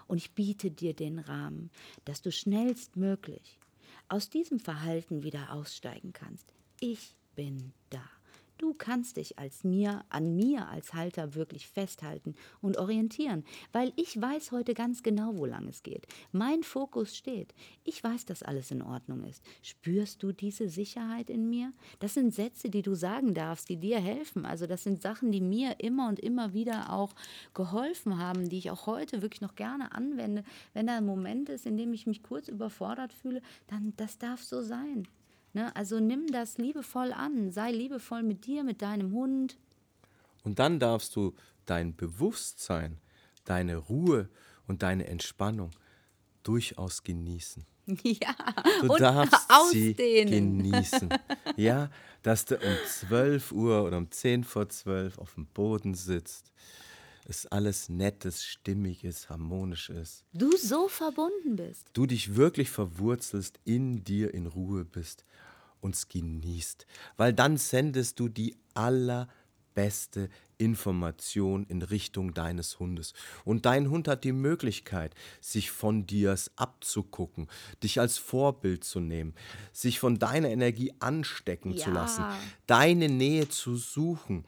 [0.08, 1.70] Und ich biete dir den Rahmen,
[2.06, 3.58] dass du schnellstmöglich
[4.10, 6.46] aus diesem Verhalten wieder aussteigen kannst.
[6.80, 8.02] Ich bin da.
[8.64, 13.44] Du kannst dich als mir, an mir als Halter wirklich festhalten und orientieren,
[13.74, 16.08] weil ich weiß heute ganz genau, wo lang es geht.
[16.32, 17.54] Mein Fokus steht.
[17.84, 19.44] Ich weiß, dass alles in Ordnung ist.
[19.64, 21.74] Spürst du diese Sicherheit in mir?
[22.00, 24.46] Das sind Sätze, die du sagen darfst, die dir helfen.
[24.46, 27.14] Also das sind Sachen, die mir immer und immer wieder auch
[27.54, 30.46] geholfen haben, die ich auch heute wirklich noch gerne anwende.
[30.74, 34.42] Wenn da ein Moment ist, in dem ich mich kurz überfordert fühle, dann das darf
[34.42, 35.08] so sein.
[35.54, 35.76] Ne?
[35.76, 39.58] Also nimm das liebevoll an, sei liebevoll mit dir, mit deinem Hund.
[40.44, 41.34] Und dann darfst du
[41.66, 42.98] dein Bewusstsein,
[43.46, 44.30] deine Ruhe
[44.68, 45.72] und deine Entspannung
[46.44, 47.66] durchaus genießen.
[48.04, 48.34] Ja,
[48.80, 50.58] Du und darfst sie ausdehnen.
[50.64, 51.10] genießen.
[51.58, 51.90] Ja,
[52.24, 56.52] dass du um 12 Uhr oder um 10 vor 12 auf dem Boden sitzt.
[57.26, 60.24] Es alles Nettes, Stimmiges, harmonisch ist.
[60.34, 61.90] Du so verbunden bist.
[61.94, 65.26] Du dich wirklich verwurzelst, in dir in Ruhe bist
[65.84, 66.86] und es genießt.
[67.18, 73.14] Weil dann sendest du die allerbeste Information in Richtung deines Hundes.
[73.44, 77.48] Und dein Hund hat die Möglichkeit, sich von dir abzugucken,
[77.82, 79.34] dich als Vorbild zu nehmen,
[79.74, 81.96] sich von deiner Energie anstecken zu Ja.
[81.96, 82.24] lassen,
[82.66, 84.46] deine Nähe zu suchen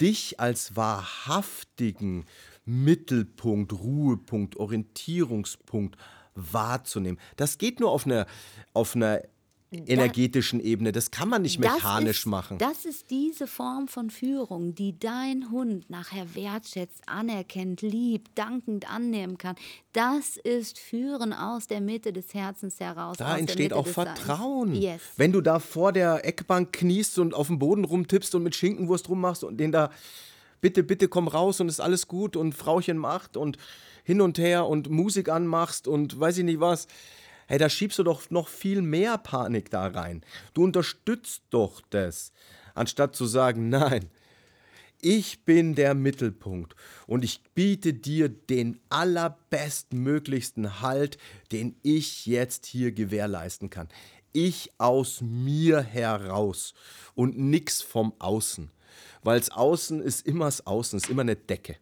[0.00, 2.26] dich als wahrhaftigen
[2.66, 5.96] Mittelpunkt, Ruhepunkt, Orientierungspunkt
[6.34, 7.18] wahrzunehmen.
[7.36, 8.26] Das geht nur auf einer,
[8.74, 9.22] auf einer
[9.72, 10.92] energetischen Ebene.
[10.92, 12.58] Das kann man nicht mechanisch ist, machen.
[12.58, 19.38] Das ist diese Form von Führung, die dein Hund nachher wertschätzt, anerkennt, liebt, dankend annehmen
[19.38, 19.56] kann.
[19.92, 23.16] Das ist Führen aus der Mitte des Herzens heraus.
[23.16, 23.86] Da entsteht auch.
[23.86, 24.74] Vertrauen.
[24.74, 25.00] Yes.
[25.16, 29.08] Wenn du da vor der Eckbank kniest und auf dem Boden rumtippst und mit Schinkenwurst
[29.08, 29.90] rummachst und den da,
[30.60, 33.58] bitte, bitte komm raus und ist alles gut und Frauchen macht und
[34.04, 36.86] hin und her und Musik anmachst und weiß ich nicht was.
[37.48, 40.22] Hey, da schiebst du doch noch viel mehr Panik da rein.
[40.52, 42.32] Du unterstützt doch das,
[42.74, 44.10] anstatt zu sagen, nein,
[45.00, 46.74] ich bin der Mittelpunkt
[47.06, 51.18] und ich biete dir den allerbestmöglichsten Halt,
[51.52, 53.88] den ich jetzt hier gewährleisten kann.
[54.32, 56.74] Ich aus mir heraus
[57.14, 58.70] und nix vom Außen.
[59.22, 61.76] Weil das Außen ist immer das Außen, ist immer eine Decke.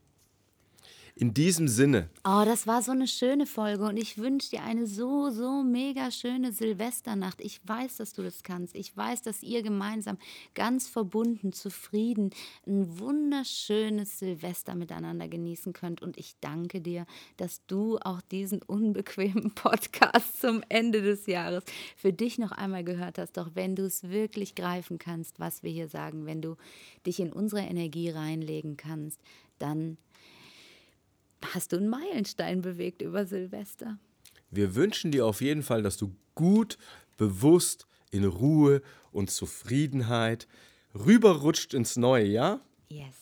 [1.16, 4.88] In diesem Sinne, Oh, das war so eine schöne Folge und ich wünsche dir eine
[4.88, 7.40] so, so mega schöne Silvesternacht.
[7.40, 8.74] Ich weiß, dass du das kannst.
[8.74, 10.18] Ich weiß, dass ihr gemeinsam
[10.55, 12.31] ganz verbunden, zufrieden
[12.66, 16.03] ein wunderschönes Silvester miteinander genießen könnt.
[16.03, 21.62] Und ich danke dir, dass du auch diesen unbequemen Podcast zum Ende des Jahres
[21.96, 23.37] für dich noch einmal gehört hast.
[23.37, 26.57] Doch wenn du es wirklich greifen kannst, was wir hier sagen, wenn du
[27.07, 29.20] dich in unsere Energie reinlegen kannst,
[29.61, 29.96] dann
[31.53, 33.99] hast du einen Meilenstein bewegt über Silvester.
[34.51, 36.79] wir wünschen dir auf jeden Fall, dass du gut,
[37.17, 38.81] bewusst, in Ruhe
[39.11, 40.47] und Zufriedenheit
[40.95, 42.61] rüberrutscht ins neue Jahr.
[42.88, 43.15] Yes.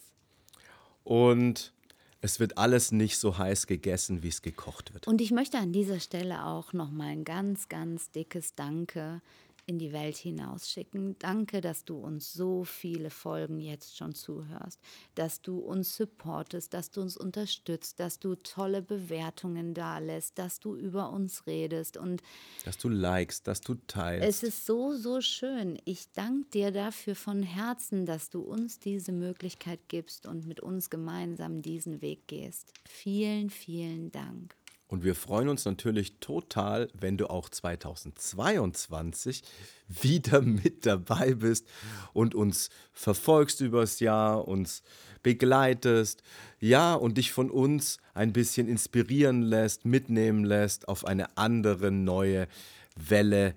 [1.02, 1.72] Und
[2.20, 5.08] es wird alles nicht so heiß gegessen, wie es gekocht wird.
[5.08, 9.22] Und ich möchte an dieser Stelle auch nochmal ein ganz, ganz dickes Danke
[9.66, 11.16] in die Welt hinausschicken.
[11.18, 14.80] Danke, dass du uns so viele Folgen jetzt schon zuhörst,
[15.14, 20.76] dass du uns supportest, dass du uns unterstützt, dass du tolle Bewertungen dalässt, dass du
[20.76, 22.22] über uns redest und
[22.64, 24.26] Dass du likest, dass du teilst.
[24.28, 25.78] Es ist so, so schön.
[25.84, 30.90] Ich danke dir dafür von Herzen, dass du uns diese Möglichkeit gibst und mit uns
[30.90, 32.72] gemeinsam diesen Weg gehst.
[32.84, 34.56] Vielen, vielen Dank.
[34.92, 39.42] Und wir freuen uns natürlich total, wenn du auch 2022
[39.88, 41.66] wieder mit dabei bist
[42.12, 44.82] und uns verfolgst übers Jahr, uns
[45.22, 46.22] begleitest,
[46.60, 52.46] ja, und dich von uns ein bisschen inspirieren lässt, mitnehmen lässt auf eine andere neue
[52.94, 53.54] Welle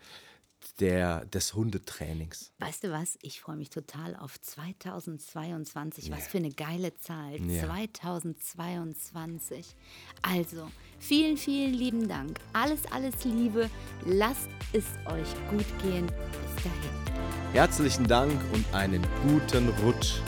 [0.79, 2.53] der, des Hundetrainings.
[2.59, 3.17] Weißt du was?
[3.21, 6.09] Ich freue mich total auf 2022.
[6.11, 7.39] Was für eine geile Zahl.
[7.49, 7.61] Ja.
[7.61, 9.75] 2022.
[10.21, 10.69] Also,
[10.99, 12.39] vielen, vielen lieben Dank.
[12.53, 13.69] Alles, alles Liebe.
[14.05, 16.05] Lasst es euch gut gehen.
[16.07, 16.91] Bis dahin.
[17.53, 20.19] Herzlichen Dank und einen guten Rutsch